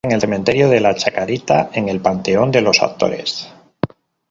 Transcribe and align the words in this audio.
Fue 0.03 0.11
enterrado 0.13 0.15
en 0.23 0.31
el 0.31 0.33
Cementerio 0.33 0.69
de 0.71 0.79
la 0.79 0.95
Chacarita, 0.95 1.69
en 1.73 1.87
el 1.87 1.99
Panteón 2.01 2.49
de 2.49 2.61
los 2.61 2.81
Actores. 2.81 3.53